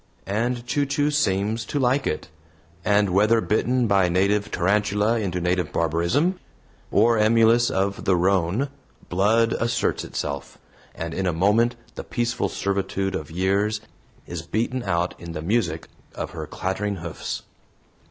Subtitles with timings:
[0.25, 2.27] and Chu Chu seems to like it,
[2.83, 6.39] and whether bitten by native tarantula into native barbarism
[6.89, 8.69] or emulous of the roan,
[9.09, 10.57] "blood" asserts itself,
[10.95, 13.79] and in a moment the peaceful servitude of years
[14.25, 17.43] is beaten out in the music of her clattering hoofs.